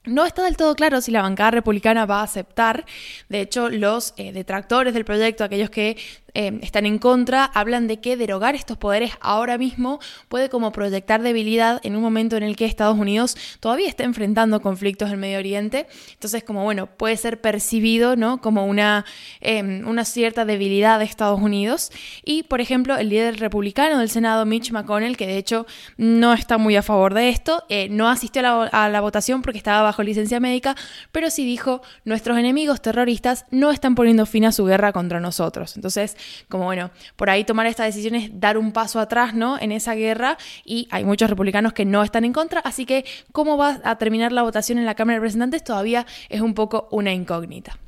no 0.06 0.24
está 0.24 0.44
del 0.44 0.56
todo 0.56 0.74
claro 0.74 1.00
si 1.00 1.10
la 1.10 1.22
bancada 1.22 1.50
republicana 1.50 2.06
va 2.06 2.20
a 2.20 2.24
aceptar. 2.24 2.86
De 3.28 3.40
hecho, 3.40 3.68
los 3.68 4.14
eh, 4.16 4.32
detractores 4.32 4.94
del 4.94 5.04
proyecto, 5.04 5.44
aquellos 5.44 5.70
que 5.70 5.96
eh, 6.38 6.58
están 6.60 6.84
en 6.84 6.98
contra, 6.98 7.46
hablan 7.46 7.86
de 7.86 7.98
que 7.98 8.14
derogar 8.18 8.54
estos 8.54 8.76
poderes 8.76 9.12
ahora 9.22 9.56
mismo 9.56 10.00
puede 10.28 10.50
como 10.50 10.70
proyectar 10.70 11.22
debilidad 11.22 11.80
en 11.82 11.96
un 11.96 12.02
momento 12.02 12.36
en 12.36 12.42
el 12.42 12.56
que 12.56 12.66
Estados 12.66 12.98
Unidos 12.98 13.38
todavía 13.58 13.88
está 13.88 14.04
enfrentando 14.04 14.60
conflictos 14.60 15.10
en 15.10 15.18
Medio 15.18 15.38
Oriente. 15.38 15.86
Entonces, 16.12 16.44
como 16.44 16.62
bueno, 16.62 16.88
puede 16.88 17.16
ser 17.16 17.40
percibido 17.40 18.16
¿no? 18.16 18.42
como 18.42 18.66
una, 18.66 19.06
em, 19.40 19.88
una 19.88 20.04
cierta 20.04 20.44
debilidad 20.44 20.98
de 20.98 21.06
Estados 21.06 21.40
Unidos. 21.40 21.90
Y, 22.22 22.42
por 22.42 22.60
ejemplo, 22.60 22.98
el 22.98 23.08
líder 23.08 23.40
republicano 23.40 23.98
del 23.98 24.10
Senado, 24.10 24.44
Mitch 24.44 24.72
McConnell, 24.72 25.16
que 25.16 25.26
de 25.26 25.38
hecho 25.38 25.66
no 25.96 26.34
está 26.34 26.58
muy 26.58 26.76
a 26.76 26.82
favor 26.82 27.14
de 27.14 27.30
esto, 27.30 27.64
eh, 27.70 27.88
no 27.88 28.10
asistió 28.10 28.40
a 28.40 28.42
la, 28.42 28.64
a 28.64 28.88
la 28.90 29.00
votación 29.00 29.40
porque 29.40 29.56
estaba 29.56 29.80
bajo 29.80 30.02
licencia 30.02 30.38
médica, 30.38 30.76
pero 31.12 31.30
sí 31.30 31.46
dijo, 31.46 31.80
nuestros 32.04 32.36
enemigos 32.36 32.82
terroristas 32.82 33.46
no 33.50 33.70
están 33.70 33.94
poniendo 33.94 34.26
fin 34.26 34.44
a 34.44 34.52
su 34.52 34.66
guerra 34.66 34.92
contra 34.92 35.18
nosotros. 35.18 35.76
Entonces, 35.76 36.14
como 36.48 36.64
bueno, 36.64 36.90
por 37.16 37.30
ahí 37.30 37.44
tomar 37.44 37.66
esta 37.66 37.84
decisión 37.84 38.14
es 38.14 38.40
dar 38.40 38.58
un 38.58 38.72
paso 38.72 39.00
atrás, 39.00 39.34
¿no? 39.34 39.58
En 39.60 39.72
esa 39.72 39.94
guerra 39.94 40.38
y 40.64 40.88
hay 40.90 41.04
muchos 41.04 41.30
republicanos 41.30 41.72
que 41.72 41.84
no 41.84 42.02
están 42.02 42.24
en 42.24 42.32
contra, 42.32 42.60
así 42.60 42.86
que 42.86 43.04
cómo 43.32 43.56
va 43.56 43.80
a 43.84 43.96
terminar 43.98 44.32
la 44.32 44.42
votación 44.42 44.78
en 44.78 44.86
la 44.86 44.94
Cámara 44.94 45.14
de 45.14 45.20
Representantes 45.20 45.64
todavía 45.64 46.06
es 46.28 46.40
un 46.40 46.54
poco 46.54 46.88
una 46.90 47.12
incógnita. 47.12 47.78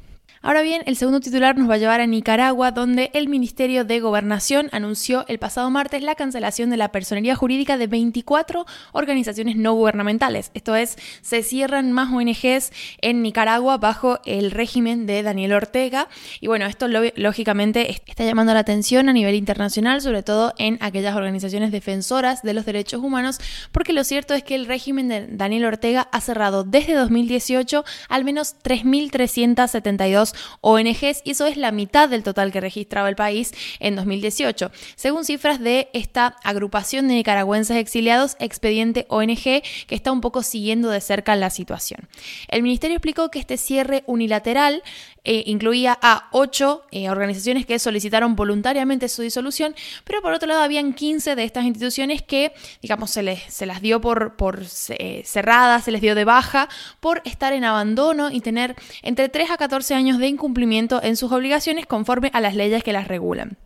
Ahora 0.41 0.63
bien, 0.63 0.83
el 0.87 0.97
segundo 0.97 1.19
titular 1.21 1.57
nos 1.57 1.69
va 1.69 1.75
a 1.75 1.79
llevar 1.79 2.01
a 2.01 2.07
Nicaragua, 2.07 2.71
donde 2.71 3.11
el 3.13 3.29
Ministerio 3.29 3.85
de 3.85 3.99
Gobernación 3.99 4.69
anunció 4.71 5.25
el 5.27 5.39
pasado 5.41 5.69
martes 5.71 6.03
la 6.03 6.15
cancelación 6.15 6.71
de 6.71 6.77
la 6.77 6.93
personería 6.93 7.35
jurídica 7.35 7.77
de 7.77 7.89
24 7.89 8.65
organizaciones 8.93 9.57
no 9.57 9.75
gubernamentales. 9.75 10.53
Esto 10.55 10.77
es, 10.77 10.97
se 11.23 11.43
cierran 11.43 11.91
más 11.91 12.13
ONGs 12.13 12.71
en 13.01 13.23
Nicaragua 13.23 13.79
bajo 13.79 14.21
el 14.27 14.53
régimen 14.53 15.07
de 15.07 15.25
Daniel 15.25 15.55
Ortega. 15.55 16.09
Y 16.41 16.47
bueno, 16.47 16.67
esto 16.67 16.87
lógicamente 17.17 17.91
está 18.07 18.25
llamando 18.25 18.55
la 18.55 18.61
atención 18.61 19.09
a 19.09 19.13
nivel 19.13 19.35
internacional, 19.35 20.01
sobre 20.03 20.23
todo 20.23 20.55
en 20.59 20.79
aquellas 20.81 21.17
organizaciones 21.17 21.73
defensoras 21.73 22.43
de 22.43 22.55
los 22.55 22.65
derechos 22.65 23.03
humanos, 23.03 23.41
porque 23.73 23.93
lo 23.93 24.05
cierto 24.05 24.35
es 24.35 24.45
que 24.45 24.55
el 24.55 24.67
régimen 24.67 25.09
de 25.09 25.27
Daniel 25.27 25.65
Ortega 25.65 26.09
ha 26.13 26.21
cerrado 26.21 26.63
desde 26.63 26.95
2018 26.95 27.85
al 28.09 28.25
menos 28.25 28.55
3.372 28.63 30.28
402 30.33 30.59
ONGs 30.61 31.23
y 31.25 31.31
eso 31.33 31.47
es 31.47 31.57
la 31.57 31.73
mitad 31.73 32.09
del 32.09 32.23
total 32.23 32.53
que 32.53 32.61
registraba 32.61 33.09
el 33.09 33.17
país 33.17 33.53
en 33.81 33.97
2018, 33.97 34.71
según 34.97 35.25
cifras 35.25 35.61
de 35.61 35.89
esta 35.93 36.37
agrupación 36.45 37.09
de 37.09 37.15
nicaragüenses 37.15 37.77
exiliados 37.77 38.37
Expediente 38.39 39.07
ONG 39.09 39.63
que 39.87 39.95
está 39.95 40.13
un 40.13 40.21
poco 40.21 40.43
siguiendo 40.43 40.91
de 40.91 41.01
cerca 41.01 41.37
la 41.37 41.51
situación. 41.51 42.09
El 42.49 42.63
ministerio 42.63 42.97
explicó 42.97 43.31
que 43.31 43.39
este 43.39 43.57
cierre 43.57 44.05
unilateral 44.07 44.83
eh, 45.25 45.43
incluía 45.47 45.99
a 46.01 46.29
ocho 46.33 46.85
eh, 46.91 47.11
organizaciones 47.11 47.67
que 47.67 47.79
solicitaron 47.79 48.37
voluntariamente 48.37 49.09
su 49.09 49.23
disolución, 49.23 49.75
pero 50.05 50.23
por 50.23 50.33
otro 50.33 50.49
lado 50.49 50.63
habían 50.63 50.93
15 50.93 51.35
de 51.35 51.45
estas 51.45 51.65
instituciones 51.65 52.23
que, 52.23 52.53
digamos, 52.83 53.11
se, 53.11 53.23
les, 53.23 53.43
se 53.43 53.67
las 53.67 53.83
dio 53.83 54.01
por, 54.01 54.37
por 54.37 54.63
eh, 54.91 55.23
cerradas, 55.25 55.85
se 55.85 55.93
les 55.93 56.01
dio 56.01 56.15
de 56.15 56.25
baja 56.25 56.69
por 57.01 57.23
estar 57.25 57.53
en 57.53 57.65
abandono 57.65 58.31
y 58.31 58.41
tener 58.41 58.77
entre 59.03 59.29
3 59.29 59.51
a 59.51 59.57
14 59.57 59.95
años 59.95 60.19
de 60.19 60.29
incumplimiento 60.29 61.03
en 61.03 61.17
sus 61.17 61.33
obligaciones 61.33 61.87
conforme 61.87 62.31
a 62.33 62.41
las 62.41 62.55
leyes 62.55 62.83
que 62.83 62.93
las 62.93 63.09
regulan. 63.09 63.59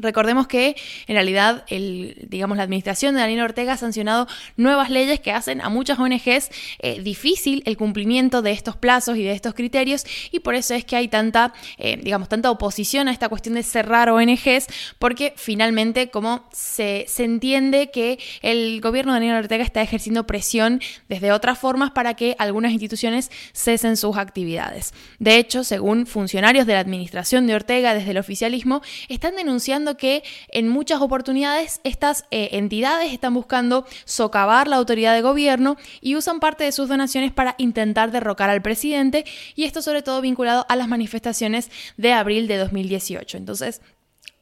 Recordemos 0.00 0.46
que 0.46 0.76
en 1.06 1.14
realidad 1.14 1.64
el, 1.68 2.16
digamos, 2.28 2.56
la 2.56 2.62
administración 2.62 3.14
de 3.14 3.20
Daniel 3.20 3.42
Ortega 3.42 3.74
ha 3.74 3.76
sancionado 3.76 4.26
nuevas 4.56 4.90
leyes 4.90 5.20
que 5.20 5.32
hacen 5.32 5.60
a 5.60 5.68
muchas 5.68 5.98
ONGs 5.98 6.50
eh, 6.78 7.00
difícil 7.02 7.62
el 7.66 7.76
cumplimiento 7.76 8.42
de 8.42 8.52
estos 8.52 8.76
plazos 8.76 9.16
y 9.16 9.22
de 9.22 9.32
estos 9.32 9.54
criterios 9.54 10.04
y 10.30 10.40
por 10.40 10.54
eso 10.54 10.74
es 10.74 10.84
que 10.84 10.96
hay 10.96 11.08
tanta, 11.08 11.52
eh, 11.78 11.98
digamos, 12.02 12.28
tanta 12.28 12.50
oposición 12.50 13.08
a 13.08 13.12
esta 13.12 13.28
cuestión 13.28 13.54
de 13.54 13.62
cerrar 13.62 14.10
ONGs 14.10 14.66
porque 14.98 15.34
finalmente 15.36 16.10
como 16.10 16.48
se, 16.52 17.04
se 17.08 17.24
entiende 17.24 17.90
que 17.90 18.18
el 18.42 18.80
gobierno 18.80 19.12
de 19.12 19.20
Daniel 19.20 19.36
Ortega 19.36 19.64
está 19.64 19.82
ejerciendo 19.82 20.26
presión 20.26 20.80
desde 21.08 21.32
otras 21.32 21.58
formas 21.58 21.90
para 21.90 22.14
que 22.14 22.36
algunas 22.38 22.72
instituciones 22.72 23.30
cesen 23.52 23.96
sus 23.96 24.16
actividades. 24.16 24.94
De 25.18 25.36
hecho, 25.36 25.64
según 25.64 26.06
funcionarios 26.06 26.66
de 26.66 26.74
la 26.74 26.80
administración 26.80 27.46
de 27.46 27.54
Ortega 27.54 27.94
desde 27.94 28.12
el 28.12 28.18
oficialismo, 28.18 28.82
están 29.08 29.36
denunciando 29.36 29.87
que 29.96 30.22
en 30.48 30.68
muchas 30.68 31.00
oportunidades 31.00 31.80
estas 31.84 32.24
eh, 32.30 32.50
entidades 32.52 33.12
están 33.12 33.34
buscando 33.34 33.86
socavar 34.04 34.68
la 34.68 34.76
autoridad 34.76 35.14
de 35.14 35.22
gobierno 35.22 35.76
y 36.00 36.16
usan 36.16 36.40
parte 36.40 36.64
de 36.64 36.72
sus 36.72 36.88
donaciones 36.88 37.32
para 37.32 37.54
intentar 37.58 38.10
derrocar 38.10 38.50
al 38.50 38.62
presidente 38.62 39.24
y 39.54 39.64
esto 39.64 39.82
sobre 39.82 40.02
todo 40.02 40.20
vinculado 40.20 40.66
a 40.68 40.76
las 40.76 40.88
manifestaciones 40.88 41.70
de 41.96 42.12
abril 42.12 42.48
de 42.48 42.56
2018. 42.58 43.36
Entonces, 43.38 43.80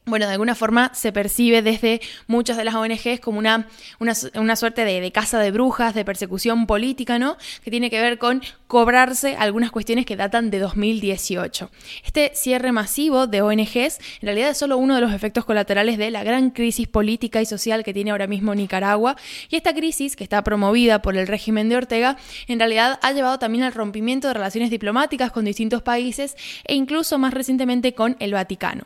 bueno, 0.07 0.27
de 0.27 0.33
alguna 0.33 0.55
forma 0.55 0.93
se 0.95 1.11
percibe 1.11 1.63
desde 1.63 2.01
muchas 2.29 2.57
de 2.57 2.63
las 2.63 2.77
ONGs 2.77 3.19
como 3.21 3.41
una, 3.41 3.67
una, 3.99 4.57
suerte 4.57 4.85
de, 4.85 5.01
de, 5.01 5.11
casa 5.11 5.41
de 5.41 5.51
brujas, 5.51 5.97
de 5.97 6.05
persecución 6.05 6.69
política, 6.69 7.19
¿no? 7.19 7.37
Que 7.65 7.73
tiene 7.73 7.91
que 7.91 8.01
ver 8.01 8.17
con 8.19 8.41
cobrarse 8.69 9.35
algunas 9.37 9.73
cuestiones 9.73 10.07
que 10.07 10.15
datan 10.15 10.51
de 10.51 10.61
2018. 10.61 11.73
Este 12.05 12.31
cierre 12.35 12.71
masivo 12.71 13.27
de 13.27 13.43
ONGs 13.43 13.99
en 14.21 14.23
realidad 14.23 14.51
es 14.51 14.59
solo 14.59 14.79
uno 14.79 14.95
de 14.95 15.01
los 15.01 15.13
efectos 15.13 15.45
colaterales 15.45 15.99
de 15.99 16.13
la 16.13 16.23
gran 16.23 16.51
crisis 16.51 16.87
política 16.87 17.43
y 17.43 17.47
social 17.47 17.83
que 17.83 17.93
tiene 17.93 18.13
ahora 18.13 18.29
mismo 18.29 18.55
Nicaragua. 18.55 19.17
Y 19.49 19.57
esta 19.57 19.75
crisis, 19.75 20.15
que 20.15 20.23
está 20.23 20.45
promovida 20.45 21.03
por 21.03 21.17
el 21.17 21.27
régimen 21.27 21.69
de 21.69 21.79
Ortega, 21.79 22.17
en 22.47 22.61
realidad 22.61 23.01
ha 23.03 23.11
llevado 23.11 23.41
también 23.41 23.65
al 23.65 23.73
rompimiento 23.73 24.29
de 24.29 24.35
relaciones 24.35 24.71
diplomáticas 24.71 25.33
con 25.33 25.45
distintos 25.45 25.83
países 25.83 26.37
e 26.63 26.77
incluso 26.77 27.19
más 27.19 27.35
recientemente 27.35 27.93
con 27.93 28.17
el 28.21 28.33
Vaticano. 28.33 28.85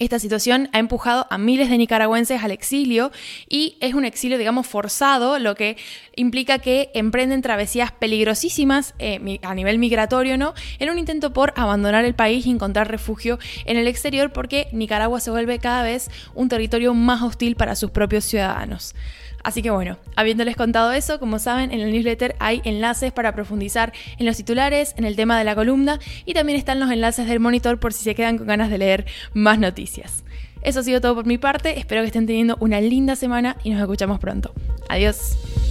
Esta 0.00 0.18
situación 0.18 0.70
ha 0.72 0.78
empujado 0.78 1.26
a 1.28 1.36
miles 1.36 1.68
de 1.68 1.76
nicaragüenses 1.76 2.42
al 2.42 2.52
exilio 2.52 3.12
y 3.50 3.76
es 3.80 3.92
un 3.92 4.06
exilio, 4.06 4.38
digamos, 4.38 4.66
forzado, 4.66 5.38
lo 5.38 5.54
que 5.54 5.76
implica 6.16 6.58
que 6.58 6.90
emprenden 6.94 7.42
travesías 7.42 7.92
peligrosísimas 7.92 8.94
eh, 8.98 9.38
a 9.42 9.54
nivel 9.54 9.78
migratorio, 9.78 10.38
¿no? 10.38 10.54
En 10.78 10.88
un 10.88 10.98
intento 10.98 11.34
por 11.34 11.52
abandonar 11.54 12.06
el 12.06 12.14
país 12.14 12.46
y 12.46 12.50
encontrar 12.50 12.90
refugio 12.90 13.38
en 13.66 13.76
el 13.76 13.86
exterior 13.86 14.32
porque 14.32 14.68
Nicaragua 14.72 15.20
se 15.20 15.30
vuelve 15.30 15.58
cada 15.58 15.82
vez 15.82 16.10
un 16.34 16.48
territorio 16.48 16.94
más 16.94 17.20
hostil 17.20 17.54
para 17.54 17.76
sus 17.76 17.90
propios 17.90 18.24
ciudadanos. 18.24 18.94
Así 19.42 19.62
que 19.62 19.70
bueno, 19.70 19.98
habiéndoles 20.16 20.56
contado 20.56 20.92
eso, 20.92 21.18
como 21.18 21.38
saben, 21.38 21.72
en 21.72 21.80
el 21.80 21.92
newsletter 21.92 22.36
hay 22.38 22.60
enlaces 22.64 23.12
para 23.12 23.34
profundizar 23.34 23.92
en 24.18 24.26
los 24.26 24.36
titulares, 24.36 24.94
en 24.96 25.04
el 25.04 25.16
tema 25.16 25.38
de 25.38 25.44
la 25.44 25.54
columna 25.54 25.98
y 26.26 26.34
también 26.34 26.58
están 26.58 26.80
los 26.80 26.90
enlaces 26.90 27.26
del 27.26 27.40
monitor 27.40 27.78
por 27.78 27.92
si 27.92 28.04
se 28.04 28.14
quedan 28.14 28.38
con 28.38 28.46
ganas 28.46 28.70
de 28.70 28.78
leer 28.78 29.06
más 29.32 29.58
noticias. 29.58 30.24
Eso 30.62 30.80
ha 30.80 30.82
sido 30.82 31.00
todo 31.00 31.14
por 31.14 31.26
mi 31.26 31.38
parte, 31.38 31.78
espero 31.78 32.02
que 32.02 32.08
estén 32.08 32.26
teniendo 32.26 32.56
una 32.60 32.80
linda 32.80 33.16
semana 33.16 33.56
y 33.64 33.70
nos 33.70 33.80
escuchamos 33.80 34.18
pronto. 34.18 34.52
Adiós. 34.88 35.69